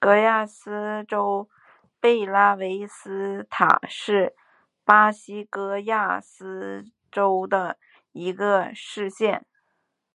[0.00, 1.50] 戈亚斯州
[2.00, 4.34] 贝拉维斯塔是
[4.84, 7.78] 巴西戈亚斯州的
[8.12, 9.44] 一个市镇。